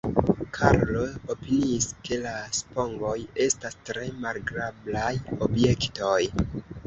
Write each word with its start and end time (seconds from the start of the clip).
Karlo 0.57 1.01
opiniis, 1.33 1.85
ke 2.07 2.17
la 2.23 2.31
spongoj 2.61 3.13
estas 3.47 3.77
tre 3.89 4.07
malagrablaj 4.23 5.13
objektoj. 5.49 6.19